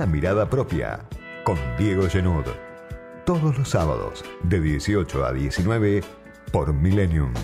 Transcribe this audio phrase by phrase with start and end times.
[0.00, 0.98] una mirada propia
[1.44, 2.46] con Diego Genud.
[3.26, 6.02] Todos los sábados de 18 a 19
[6.50, 7.34] por Millennium.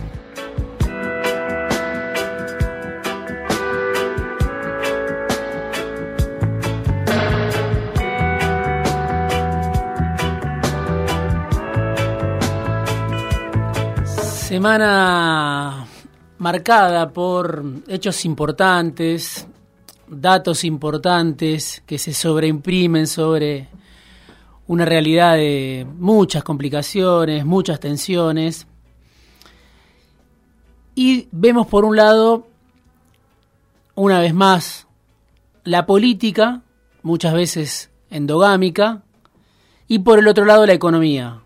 [14.14, 15.86] Semana
[16.38, 19.46] marcada por hechos importantes,
[20.08, 23.68] datos importantes que se sobreimprimen sobre
[24.66, 28.66] una realidad de muchas complicaciones, muchas tensiones.
[30.94, 32.46] Y vemos por un lado,
[33.94, 34.86] una vez más,
[35.64, 36.62] la política,
[37.02, 39.02] muchas veces endogámica,
[39.88, 41.42] y por el otro lado la economía,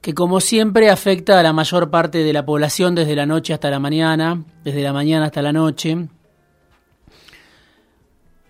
[0.00, 3.70] que como siempre afecta a la mayor parte de la población desde la noche hasta
[3.70, 6.08] la mañana, desde la mañana hasta la noche.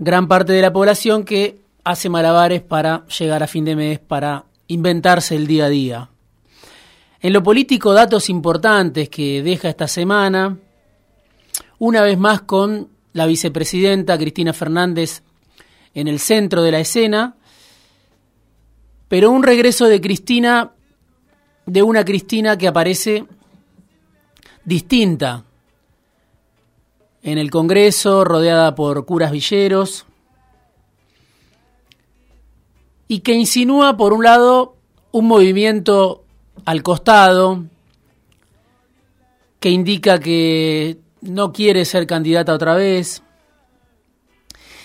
[0.04, 4.46] Gran parte de la población que hace malabares para llegar a fin de mes, para
[4.66, 6.10] inventarse el día a día.
[7.20, 10.58] En lo político, datos importantes que deja esta semana,
[11.78, 15.22] una vez más con la vicepresidenta Cristina Fernández
[15.94, 17.36] en el centro de la escena,
[19.06, 20.72] pero un regreso de Cristina
[21.64, 23.24] de una Cristina que aparece
[24.64, 25.44] distinta
[27.22, 30.06] en el Congreso, rodeada por curas villeros,
[33.08, 34.74] y que insinúa, por un lado,
[35.12, 36.24] un movimiento
[36.64, 37.64] al costado,
[39.60, 43.22] que indica que no quiere ser candidata otra vez,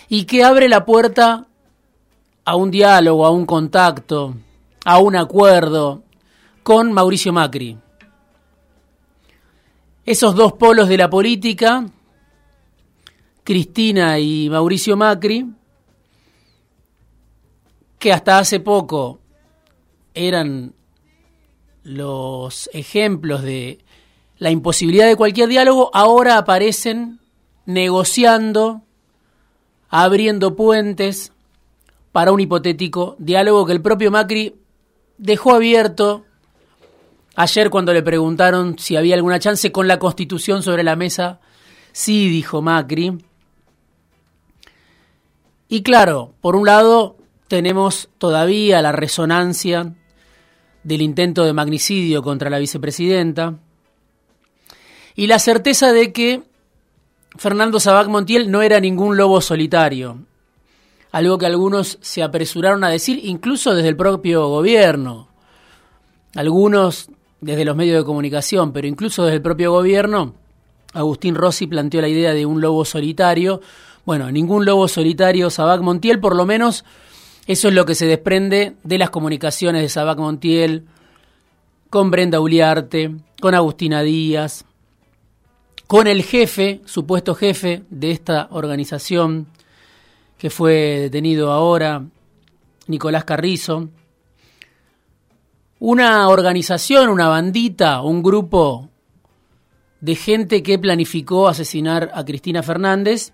[0.10, 1.48] y que abre la puerta
[2.46, 4.36] a un diálogo, a un contacto,
[4.86, 6.04] a un acuerdo
[6.64, 7.78] con Mauricio Macri.
[10.06, 11.86] Esos dos polos de la política,
[13.48, 15.46] Cristina y Mauricio Macri,
[17.98, 19.22] que hasta hace poco
[20.14, 20.74] eran
[21.84, 23.80] los ejemplos de
[24.38, 27.22] la imposibilidad de cualquier diálogo, ahora aparecen
[27.66, 28.82] negociando,
[29.88, 31.32] abriendo puentes
[32.12, 34.56] para un hipotético diálogo que el propio Macri
[35.18, 36.26] dejó abierto
[37.38, 41.40] Ayer cuando le preguntaron si había alguna chance con la constitución sobre la mesa,
[41.94, 43.16] sí dijo Macri.
[45.70, 47.18] Y claro, por un lado
[47.48, 49.94] tenemos todavía la resonancia
[50.84, 53.56] del intento de magnicidio contra la vicepresidenta
[55.16, 56.44] y la certeza de que
[57.36, 60.20] Fernando Sabac Montiel no era ningún lobo solitario,
[61.12, 65.28] algo que algunos se apresuraron a decir incluso desde el propio gobierno.
[66.36, 67.10] Algunos
[67.42, 70.36] desde los medios de comunicación, pero incluso desde el propio gobierno,
[70.94, 73.62] Agustín Rossi planteó la idea de un lobo solitario.
[74.08, 76.86] Bueno, ningún lobo solitario, Sabac Montiel, por lo menos
[77.46, 80.86] eso es lo que se desprende de las comunicaciones de Sabac Montiel
[81.90, 84.64] con Brenda Uliarte, con Agustina Díaz,
[85.88, 89.48] con el jefe, supuesto jefe de esta organización
[90.38, 92.06] que fue detenido ahora,
[92.88, 93.90] Nicolás Carrizo,
[95.80, 98.88] una organización, una bandita, un grupo
[100.00, 103.34] de gente que planificó asesinar a Cristina Fernández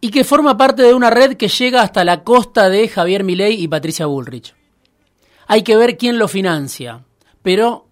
[0.00, 3.60] y que forma parte de una red que llega hasta la costa de Javier Milei
[3.60, 4.54] y Patricia Bullrich.
[5.46, 7.04] Hay que ver quién lo financia,
[7.42, 7.88] pero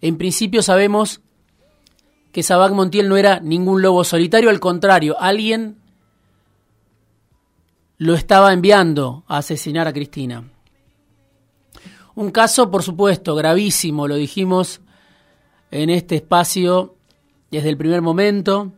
[0.00, 1.20] en principio sabemos
[2.32, 5.78] que Sabac Montiel no era ningún lobo solitario, al contrario, alguien
[7.98, 10.44] lo estaba enviando a asesinar a Cristina.
[12.14, 14.80] Un caso, por supuesto, gravísimo, lo dijimos
[15.70, 16.96] en este espacio
[17.50, 18.72] desde el primer momento,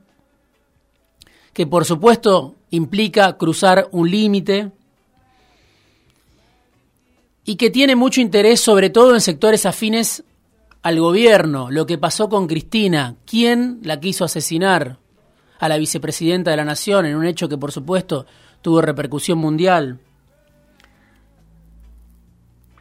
[1.60, 4.72] que por supuesto implica cruzar un límite
[7.44, 10.24] y que tiene mucho interés sobre todo en sectores afines
[10.80, 14.96] al gobierno, lo que pasó con Cristina, quién la quiso asesinar
[15.58, 18.24] a la vicepresidenta de la Nación en un hecho que por supuesto
[18.62, 20.00] tuvo repercusión mundial.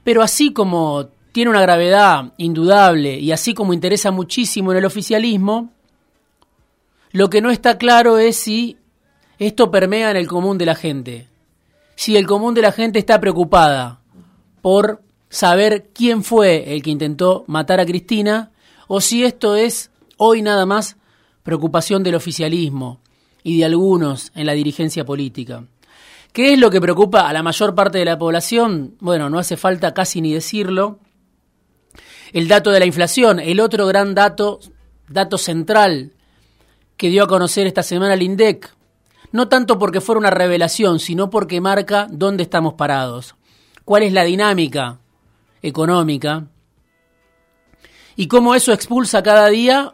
[0.05, 5.73] Pero así como tiene una gravedad indudable y así como interesa muchísimo en el oficialismo,
[7.11, 8.77] lo que no está claro es si
[9.39, 11.27] esto permea en el común de la gente.
[11.95, 14.01] Si el común de la gente está preocupada
[14.61, 18.51] por saber quién fue el que intentó matar a Cristina
[18.88, 20.97] o si esto es hoy nada más
[21.44, 23.00] preocupación del oficialismo
[23.44, 25.63] y de algunos en la dirigencia política.
[26.33, 28.95] ¿Qué es lo que preocupa a la mayor parte de la población?
[29.00, 31.00] Bueno, no hace falta casi ni decirlo.
[32.33, 34.59] El dato de la inflación, el otro gran dato,
[35.07, 36.13] dato central
[36.99, 38.75] que dio a conocer esta semana el INDEC.
[39.31, 43.35] no tanto porque fuera una revelación, sino porque marca dónde estamos parados,
[43.85, 44.99] cuál es la dinámica
[45.61, 46.47] económica
[48.17, 49.93] y cómo eso expulsa cada día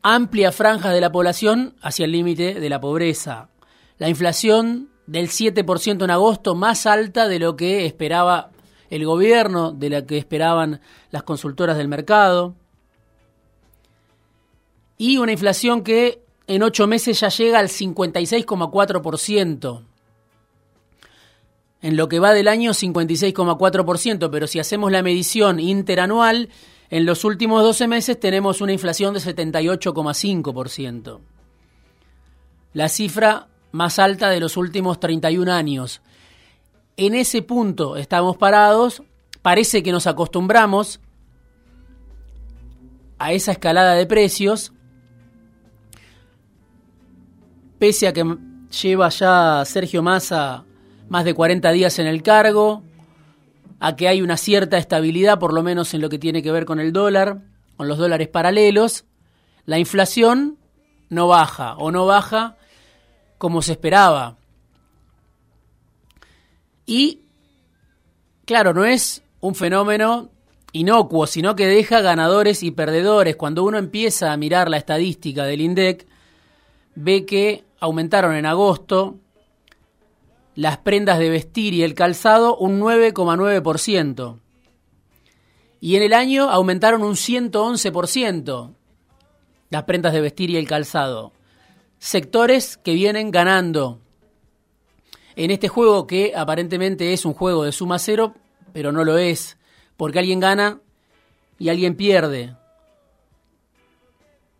[0.00, 3.50] amplia franja de la población hacia el límite de la pobreza.
[3.98, 8.50] La inflación del 7% en agosto, más alta de lo que esperaba
[8.88, 10.80] el gobierno, de la que esperaban
[11.10, 12.54] las consultoras del mercado.
[14.98, 19.84] Y una inflación que en ocho meses ya llega al 56,4%.
[21.80, 26.50] En lo que va del año 56,4%, pero si hacemos la medición interanual,
[26.90, 31.20] en los últimos 12 meses tenemos una inflación de 78,5%.
[32.74, 36.02] La cifra más alta de los últimos 31 años.
[36.96, 39.02] En ese punto estamos parados,
[39.40, 41.00] parece que nos acostumbramos
[43.18, 44.72] a esa escalada de precios,
[47.82, 48.24] pese a que
[48.80, 50.62] lleva ya Sergio Massa
[51.08, 52.84] más de 40 días en el cargo,
[53.80, 56.64] a que hay una cierta estabilidad, por lo menos en lo que tiene que ver
[56.64, 57.40] con el dólar,
[57.76, 59.04] con los dólares paralelos,
[59.66, 60.58] la inflación
[61.08, 62.56] no baja o no baja
[63.36, 64.36] como se esperaba.
[66.86, 67.22] Y,
[68.44, 70.30] claro, no es un fenómeno
[70.70, 73.34] inocuo, sino que deja ganadores y perdedores.
[73.34, 76.11] Cuando uno empieza a mirar la estadística del INDEC,
[76.94, 79.18] ve que aumentaron en agosto
[80.54, 84.38] las prendas de vestir y el calzado un 9,9%.
[85.80, 88.74] Y en el año aumentaron un 111%
[89.70, 91.32] las prendas de vestir y el calzado
[92.02, 94.00] sectores que vienen ganando
[95.36, 98.34] en este juego que aparentemente es un juego de suma cero,
[98.72, 99.56] pero no lo es,
[99.96, 100.80] porque alguien gana
[101.60, 102.56] y alguien pierde.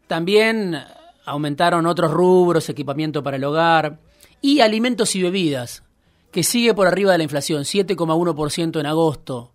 [0.07, 0.85] También
[1.25, 4.01] aumentaron otros rubros, equipamiento para el hogar
[4.41, 5.83] y alimentos y bebidas,
[6.31, 9.53] que sigue por arriba de la inflación, 7,1% en agosto,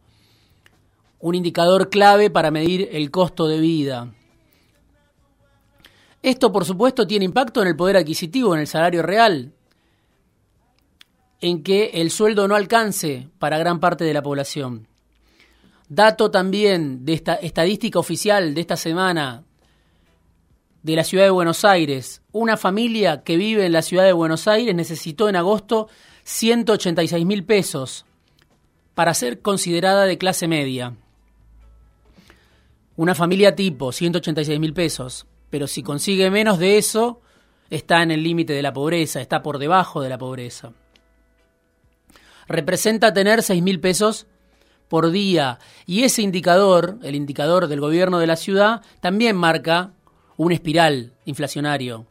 [1.20, 4.14] un indicador clave para medir el costo de vida.
[6.22, 9.54] Esto, por supuesto, tiene impacto en el poder adquisitivo, en el salario real,
[11.42, 14.88] en que el sueldo no alcance para gran parte de la población.
[15.90, 19.47] Dato también de esta estadística oficial de esta semana
[20.84, 22.22] de la ciudad de Buenos Aires.
[22.32, 25.90] Una familia que vive en la ciudad de Buenos Aires necesitó en agosto
[26.24, 28.06] 186 mil pesos
[28.96, 30.96] para ser considerada de clase media.
[32.96, 37.22] Una familia tipo, 186 mil pesos pero si consigue menos de eso,
[37.70, 40.74] está en el límite de la pobreza, está por debajo de la pobreza.
[42.48, 44.28] Representa tener seis mil pesos
[44.88, 49.92] por día y ese indicador, el indicador del gobierno de la ciudad, también marca
[50.38, 52.06] un espiral inflacionario.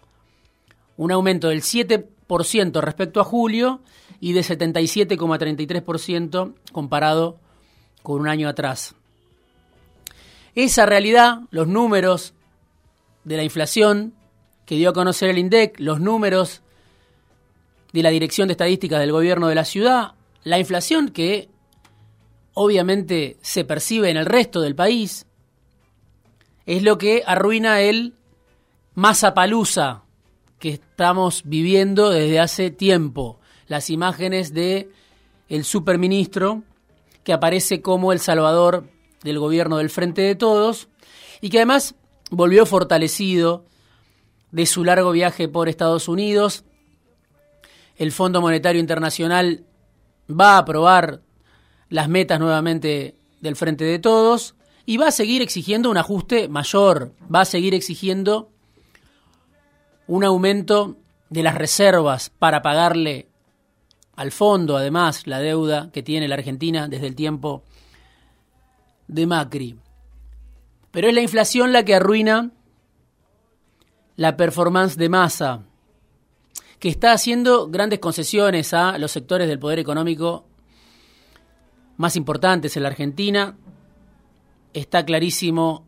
[0.96, 3.80] Un aumento del 7% respecto a julio
[4.20, 7.38] y de 77,33% comparado
[8.02, 8.94] con un año atrás.
[10.54, 12.32] Esa realidad, los números
[13.24, 14.14] de la inflación
[14.64, 16.62] que dio a conocer el INDEC, los números
[17.92, 20.12] de la Dirección de Estadísticas del Gobierno de la Ciudad,
[20.44, 21.48] la inflación que
[22.54, 25.26] obviamente se percibe en el resto del país,
[26.64, 28.14] es lo que arruina el
[29.34, 30.02] palusa
[30.58, 33.38] que estamos viviendo desde hace tiempo.
[33.68, 34.90] Las imágenes de
[35.48, 36.62] el superministro
[37.24, 38.88] que aparece como el salvador
[39.22, 40.88] del gobierno del Frente de Todos
[41.40, 41.94] y que además
[42.30, 43.64] volvió fortalecido
[44.52, 46.64] de su largo viaje por Estados Unidos.
[47.96, 49.64] El Fondo Monetario Internacional
[50.28, 51.20] va a aprobar
[51.88, 54.54] las metas nuevamente del Frente de Todos
[54.86, 58.50] y va a seguir exigiendo un ajuste mayor, va a seguir exigiendo
[60.06, 60.96] un aumento
[61.30, 63.28] de las reservas para pagarle
[64.14, 67.64] al fondo, además, la deuda que tiene la Argentina desde el tiempo
[69.08, 69.78] de Macri.
[70.90, 72.50] Pero es la inflación la que arruina
[74.16, 75.64] la performance de masa,
[76.78, 80.46] que está haciendo grandes concesiones a los sectores del poder económico
[81.98, 83.56] más importantes en la Argentina.
[84.72, 85.84] Está clarísimo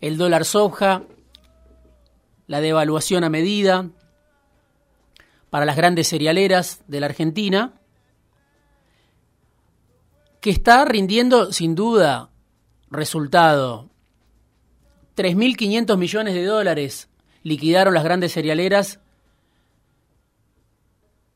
[0.00, 1.02] el dólar soja,
[2.48, 3.88] la devaluación a medida
[5.50, 7.74] para las grandes cerealeras de la Argentina,
[10.40, 12.30] que está rindiendo sin duda
[12.90, 13.88] resultado
[15.16, 17.08] 3.500 millones de dólares
[17.42, 19.00] liquidaron las grandes cerealeras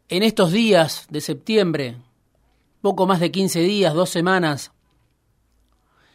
[0.09, 1.97] en estos días de septiembre,
[2.81, 4.73] poco más de 15 días, dos semanas,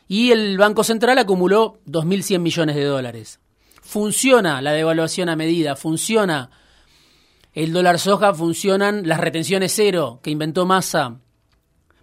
[0.08, 3.40] y el Banco Central acumuló 2.100 millones de dólares.
[3.88, 6.52] Funciona la devaluación a medida, funciona
[7.54, 11.22] el dólar soja funcionan las retenciones cero que inventó Massa.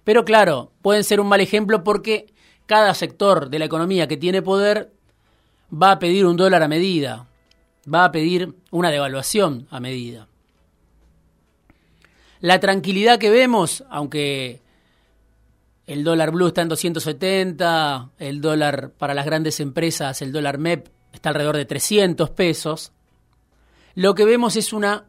[0.03, 2.33] Pero claro, pueden ser un mal ejemplo porque
[2.65, 4.95] cada sector de la economía que tiene poder
[5.71, 7.29] va a pedir un dólar a medida,
[7.87, 10.27] va a pedir una devaluación a medida.
[12.41, 14.63] La tranquilidad que vemos, aunque
[15.87, 20.89] el dólar blue está en 270, el dólar para las grandes empresas, el dólar MEP
[21.15, 22.93] está alrededor de 300 pesos,
[23.95, 25.05] lo que vemos es una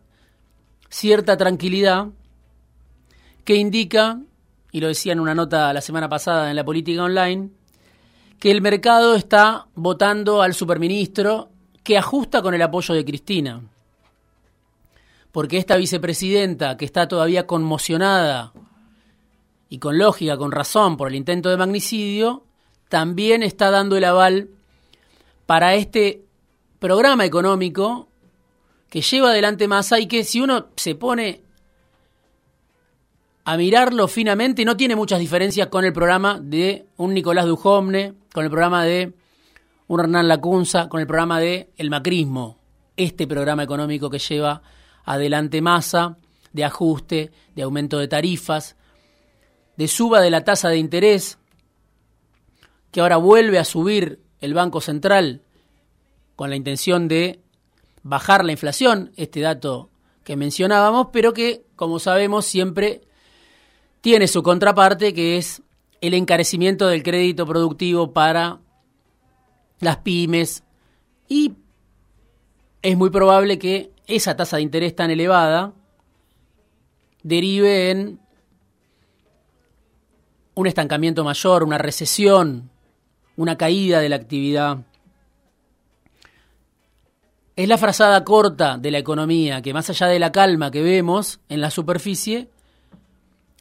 [0.89, 2.07] cierta tranquilidad
[3.43, 4.19] que indica,
[4.71, 7.49] y lo decía en una nota la semana pasada en la política online,
[8.39, 11.49] que el mercado está votando al superministro
[11.83, 13.61] que ajusta con el apoyo de Cristina.
[15.31, 18.53] Porque esta vicepresidenta, que está todavía conmocionada
[19.69, 22.43] y con lógica, con razón por el intento de magnicidio,
[22.89, 24.49] también está dando el aval
[25.45, 26.23] para este
[26.79, 28.09] programa económico
[28.89, 31.41] que lleva adelante Massa y que si uno se pone
[33.43, 38.43] a mirarlo finamente no tiene muchas diferencias con el programa de un Nicolás Dujomne, con
[38.43, 39.13] el programa de
[39.87, 42.57] un Hernán Lacunza, con el programa de el macrismo,
[42.97, 44.63] este programa económico que lleva
[45.03, 46.17] adelante Massa,
[46.53, 48.75] de ajuste, de aumento de tarifas,
[49.77, 51.37] de suba de la tasa de interés,
[52.91, 55.41] que ahora vuelve a subir el Banco Central
[56.35, 57.39] con la intención de
[58.03, 59.89] bajar la inflación, este dato
[60.23, 63.01] que mencionábamos, pero que, como sabemos, siempre
[64.01, 65.61] tiene su contraparte, que es
[66.01, 68.59] el encarecimiento del crédito productivo para
[69.79, 70.63] las pymes.
[71.27, 71.53] Y
[72.81, 75.73] es muy probable que esa tasa de interés tan elevada
[77.23, 78.19] derive en
[80.53, 82.69] un estancamiento mayor, una recesión,
[83.35, 84.79] una caída de la actividad.
[87.55, 91.39] Es la frazada corta de la economía que más allá de la calma que vemos
[91.47, 92.49] en la superficie,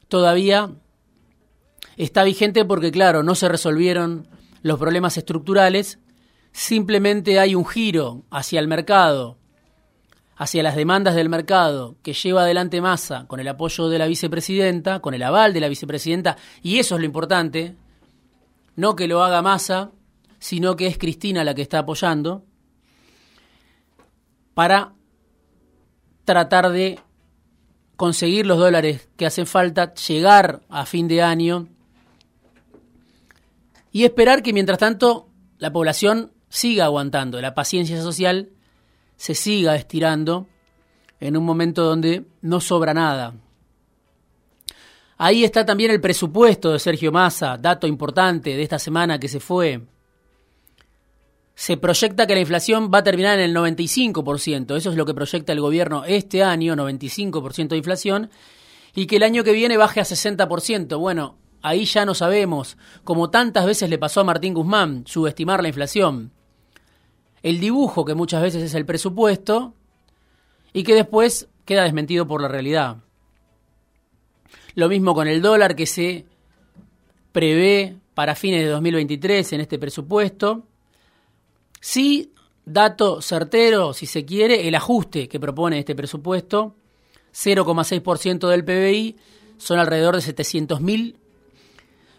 [0.08, 0.70] todavía
[1.96, 4.26] está vigente porque, claro, no se resolvieron
[4.62, 5.98] los problemas estructurales,
[6.52, 9.36] simplemente hay un giro hacia el mercado,
[10.36, 15.00] hacia las demandas del mercado que lleva adelante Massa con el apoyo de la vicepresidenta,
[15.00, 17.76] con el aval de la vicepresidenta, y eso es lo importante,
[18.76, 19.92] no que lo haga Massa,
[20.38, 22.44] sino que es Cristina la que está apoyando,
[24.54, 24.92] para
[26.24, 26.98] tratar de
[27.96, 31.68] conseguir los dólares que hacen falta, llegar a fin de año
[33.92, 35.28] y esperar que mientras tanto
[35.58, 38.50] la población siga aguantando, la paciencia social
[39.16, 40.46] se siga estirando
[41.20, 43.34] en un momento donde no sobra nada.
[45.16, 49.40] Ahí está también el presupuesto de Sergio Massa, dato importante de esta semana que se
[49.40, 49.82] fue.
[51.54, 55.14] Se proyecta que la inflación va a terminar en el 95%, eso es lo que
[55.14, 58.30] proyecta el gobierno este año, 95% de inflación,
[58.92, 60.98] y que el año que viene baje a 60%.
[60.98, 65.68] Bueno, ahí ya no sabemos, como tantas veces le pasó a Martín Guzmán, subestimar la
[65.68, 66.32] inflación.
[67.42, 69.74] El dibujo que muchas veces es el presupuesto
[70.72, 73.03] y que después queda desmentido por la realidad.
[74.74, 76.24] Lo mismo con el dólar que se
[77.32, 80.64] prevé para fines de 2023 en este presupuesto
[81.84, 82.32] Sí,
[82.64, 86.76] dato certero, si se quiere, el ajuste que propone este presupuesto,
[87.34, 89.18] 0,6% del PBI,
[89.58, 91.18] son alrededor de 700 mil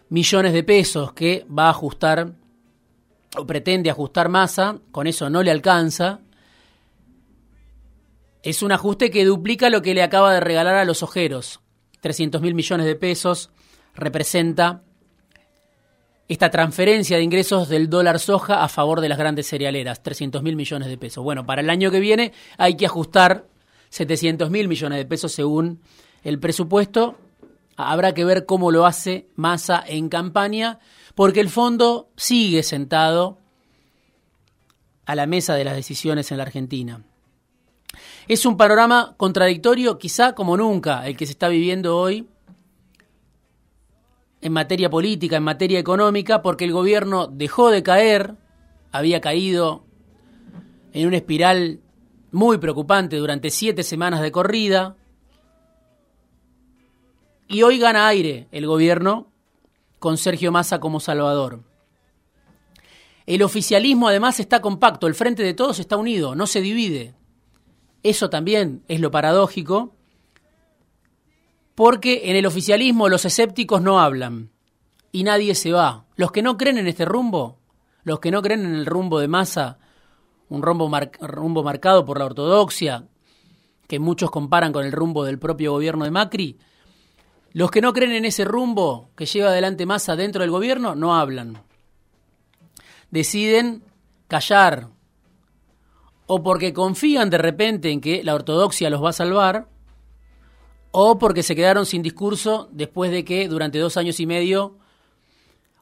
[0.08, 2.32] millones de pesos que va a ajustar
[3.36, 6.20] o pretende ajustar masa, con eso no le alcanza.
[8.44, 11.58] Es un ajuste que duplica lo que le acaba de regalar a los ojeros.
[12.06, 13.50] 300 mil millones de pesos
[13.96, 14.84] representa
[16.28, 20.54] esta transferencia de ingresos del dólar soja a favor de las grandes cerealeras, 300 mil
[20.54, 21.24] millones de pesos.
[21.24, 23.48] Bueno, para el año que viene hay que ajustar
[23.88, 25.80] 700 mil millones de pesos según
[26.22, 27.18] el presupuesto.
[27.76, 30.78] Habrá que ver cómo lo hace Massa en campaña,
[31.16, 33.38] porque el fondo sigue sentado
[35.06, 37.02] a la mesa de las decisiones en la Argentina.
[38.28, 42.28] Es un panorama contradictorio quizá como nunca el que se está viviendo hoy
[44.40, 48.36] en materia política, en materia económica, porque el gobierno dejó de caer,
[48.92, 49.84] había caído
[50.92, 51.80] en una espiral
[52.30, 54.96] muy preocupante durante siete semanas de corrida,
[57.48, 59.32] y hoy gana aire el gobierno
[59.98, 61.64] con Sergio Massa como salvador.
[63.26, 67.15] El oficialismo además está compacto, el frente de todos está unido, no se divide.
[68.06, 69.92] Eso también es lo paradójico
[71.74, 74.52] porque en el oficialismo los escépticos no hablan
[75.10, 76.04] y nadie se va.
[76.14, 77.58] Los que no creen en este rumbo,
[78.04, 79.78] los que no creen en el rumbo de masa,
[80.48, 80.88] un rumbo,
[81.20, 83.08] rumbo marcado por la ortodoxia,
[83.88, 86.58] que muchos comparan con el rumbo del propio gobierno de Macri,
[87.54, 91.16] los que no creen en ese rumbo que lleva adelante Massa dentro del gobierno no
[91.16, 91.60] hablan.
[93.10, 93.82] Deciden
[94.28, 94.90] callar
[96.26, 99.68] o porque confían de repente en que la ortodoxia los va a salvar
[100.90, 104.78] o porque se quedaron sin discurso después de que durante dos años y medio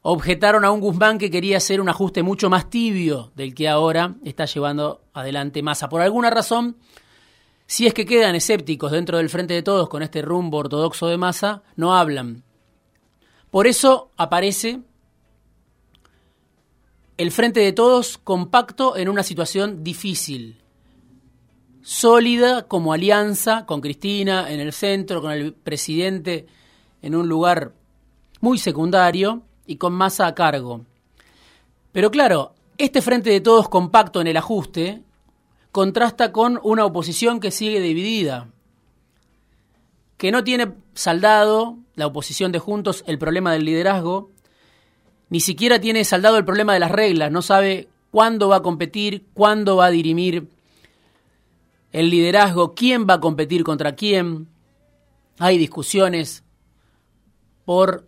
[0.01, 4.15] objetaron a un Guzmán que quería hacer un ajuste mucho más tibio del que ahora
[4.23, 5.89] está llevando adelante Massa.
[5.89, 6.77] Por alguna razón,
[7.65, 11.17] si es que quedan escépticos dentro del frente de todos con este rumbo ortodoxo de
[11.17, 12.43] Massa, no hablan.
[13.49, 14.81] Por eso aparece
[17.17, 20.57] el frente de todos compacto en una situación difícil,
[21.81, 26.47] sólida como alianza con Cristina en el centro, con el presidente
[27.01, 27.73] en un lugar
[28.41, 30.81] muy secundario y con Massa a cargo.
[31.93, 35.01] Pero claro, este frente de todos compacto en el ajuste
[35.71, 38.49] contrasta con una oposición que sigue dividida,
[40.17, 44.31] que no tiene saldado, la oposición de Juntos, el problema del liderazgo,
[45.29, 49.25] ni siquiera tiene saldado el problema de las reglas, no sabe cuándo va a competir,
[49.33, 50.47] cuándo va a dirimir
[51.91, 54.47] el liderazgo, quién va a competir contra quién.
[55.39, 56.43] Hay discusiones
[57.65, 58.07] por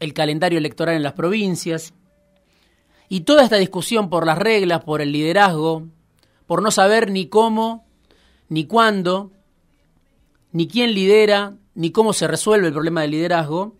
[0.00, 1.94] el calendario electoral en las provincias.
[3.08, 5.86] Y toda esta discusión por las reglas, por el liderazgo,
[6.46, 7.86] por no saber ni cómo,
[8.48, 9.32] ni cuándo,
[10.52, 13.76] ni quién lidera, ni cómo se resuelve el problema del liderazgo,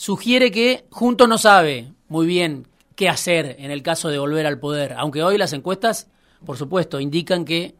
[0.00, 2.66] sugiere que Juntos no sabe muy bien
[2.96, 6.08] qué hacer en el caso de volver al poder, aunque hoy las encuestas,
[6.46, 7.74] por supuesto, indican que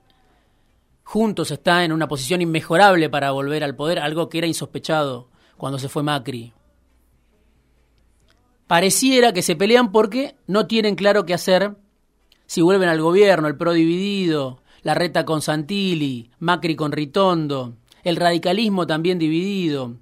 [1.02, 5.78] Juntos está en una posición inmejorable para volver al poder, algo que era insospechado cuando
[5.78, 6.52] se fue Macri.
[8.66, 11.74] Pareciera que se pelean porque no tienen claro qué hacer
[12.44, 18.16] si vuelven al gobierno, el PRO dividido, la reta con Santilli, Macri con Ritondo, el
[18.16, 19.96] radicalismo también dividido.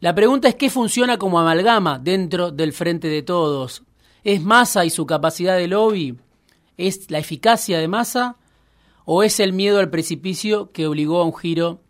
[0.00, 3.82] La pregunta es qué funciona como amalgama dentro del frente de todos.
[4.24, 6.18] ¿Es Massa y su capacidad de lobby?
[6.76, 8.36] ¿Es la eficacia de Massa?
[9.04, 11.80] ¿O es el miedo al precipicio que obligó a un giro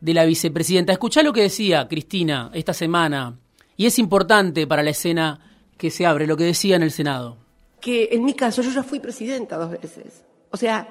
[0.00, 0.92] de la vicepresidenta?
[0.92, 3.38] Escuchá lo que decía Cristina esta semana,
[3.76, 5.40] y es importante para la escena
[5.76, 7.36] que se abre, lo que decía en el Senado
[7.80, 10.22] que en mi caso yo ya fui presidenta dos veces.
[10.50, 10.88] O sea,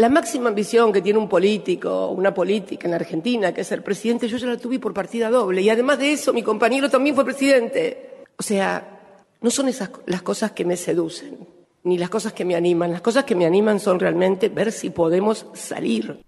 [0.00, 4.28] la máxima ambición que tiene un político, una política en Argentina, que es ser presidente,
[4.28, 5.60] yo ya la tuve por partida doble.
[5.60, 8.24] Y además de eso, mi compañero también fue presidente.
[8.38, 11.46] O sea, no son esas las cosas que me seducen,
[11.82, 12.92] ni las cosas que me animan.
[12.92, 16.22] Las cosas que me animan son realmente ver si podemos salir.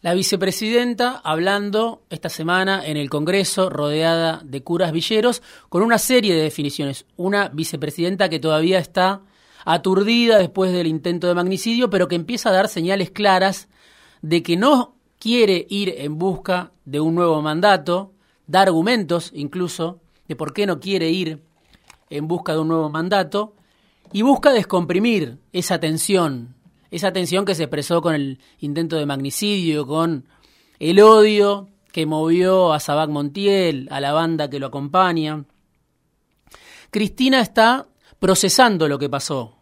[0.00, 6.34] La vicepresidenta hablando esta semana en el Congreso rodeada de curas villeros con una serie
[6.34, 7.04] de definiciones.
[7.18, 9.20] Una vicepresidenta que todavía está
[9.66, 13.68] aturdida después del intento de magnicidio, pero que empieza a dar señales claras
[14.22, 18.14] de que no quiere ir en busca de un nuevo mandato,
[18.46, 21.42] da argumentos incluso de por qué no quiere ir
[22.08, 23.52] en busca de un nuevo mandato,
[24.12, 26.56] y busca descomprimir esa tensión
[26.90, 30.26] esa tensión que se expresó con el intento de magnicidio, con
[30.78, 35.44] el odio que movió a Sabac Montiel, a la banda que lo acompaña.
[36.90, 37.86] Cristina está
[38.18, 39.55] procesando lo que pasó,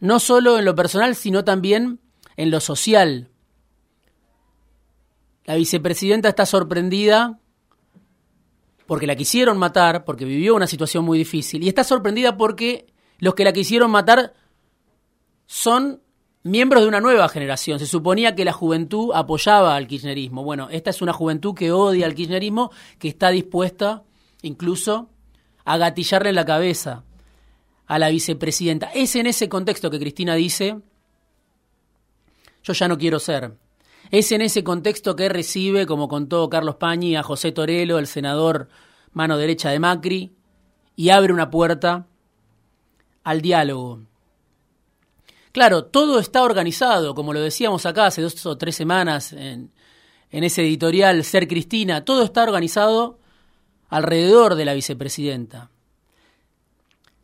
[0.00, 2.00] no solo en lo personal, sino también
[2.36, 3.30] en lo social.
[5.44, 7.38] La vicepresidenta está sorprendida
[8.86, 12.86] porque la quisieron matar, porque vivió una situación muy difícil, y está sorprendida porque
[13.18, 14.32] los que la quisieron matar
[15.46, 16.02] son
[16.42, 17.78] miembros de una nueva generación.
[17.78, 20.42] Se suponía que la juventud apoyaba al kirchnerismo.
[20.42, 24.02] Bueno, esta es una juventud que odia al kirchnerismo, que está dispuesta
[24.42, 25.10] incluso
[25.64, 27.04] a gatillarle la cabeza
[27.90, 28.92] a la vicepresidenta.
[28.94, 30.78] Es en ese contexto que Cristina dice,
[32.62, 33.56] yo ya no quiero ser.
[34.12, 38.68] Es en ese contexto que recibe, como contó Carlos Pañi, a José Torelo, el senador
[39.12, 40.32] mano derecha de Macri,
[40.94, 42.06] y abre una puerta
[43.24, 44.02] al diálogo.
[45.50, 49.72] Claro, todo está organizado, como lo decíamos acá hace dos o tres semanas en,
[50.30, 53.18] en ese editorial Ser Cristina, todo está organizado
[53.88, 55.70] alrededor de la vicepresidenta.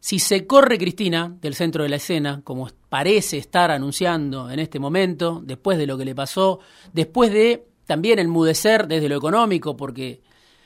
[0.06, 4.78] Si se corre Cristina del centro de la escena, como parece estar anunciando en este
[4.78, 6.60] momento, después de lo que le pasó,
[6.92, 10.20] después de también enmudecer desde lo económico, porque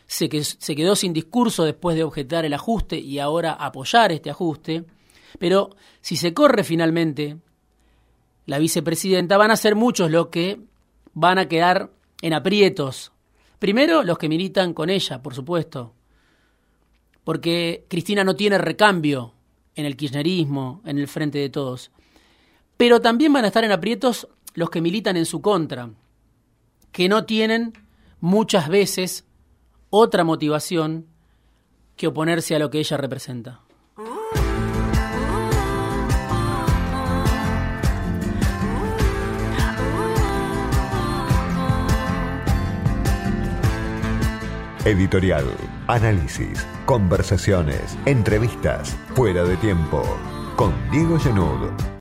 [0.06, 4.84] se, se quedó sin discurso después de objetar el ajuste y ahora apoyar este ajuste,
[5.38, 5.70] pero
[6.02, 7.38] si se corre finalmente
[8.44, 10.60] la vicepresidenta, van a ser muchos los que
[11.14, 13.10] van a quedar en aprietos.
[13.58, 15.94] Primero, los que militan con ella, por supuesto,
[17.24, 19.34] porque Cristina no tiene recambio
[19.74, 21.90] en el kirchnerismo, en el frente de todos.
[22.76, 25.90] Pero también van a estar en aprietos los que militan en su contra,
[26.92, 27.72] que no tienen
[28.20, 29.24] muchas veces
[29.90, 31.06] otra motivación
[31.96, 33.60] que oponerse a lo que ella representa.
[44.84, 45.44] Editorial,
[45.90, 50.02] análisis, conversaciones, entrevistas, fuera de tiempo,
[50.56, 51.90] con Diego Genud.